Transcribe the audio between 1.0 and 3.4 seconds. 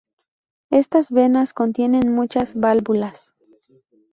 venas contienen muchas válvulas.